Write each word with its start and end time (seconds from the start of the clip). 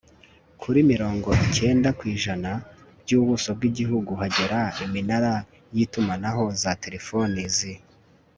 kuri 0.61 0.79
mirongo 0.91 1.29
icyenda 1.45 1.89
kiu 1.97 2.07
ijana 2.17 2.51
by' 3.03 3.15
ubuso 3.19 3.49
bw' 3.57 3.67
igihugu 3.69 4.11
hagera 4.21 4.59
iminara 4.85 5.33
y' 5.75 5.81
itumanaho 5.85 6.43
rya 6.57 6.71
telefoni 6.83 7.41
z 7.55 7.57